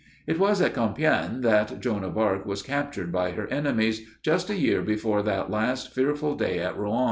[0.25, 4.55] It was at Compiègne that Joan of Arc was captured by her enemies, just a
[4.57, 6.99] year before that last fearful day at Rouen.